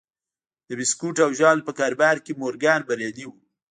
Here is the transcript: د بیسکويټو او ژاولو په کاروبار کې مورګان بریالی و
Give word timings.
د 0.67 0.69
بیسکويټو 0.79 1.21
او 1.25 1.31
ژاولو 1.39 1.67
په 1.67 1.73
کاروبار 1.79 2.15
کې 2.25 2.37
مورګان 2.41 2.79
بریالی 2.87 3.25
و 3.27 3.31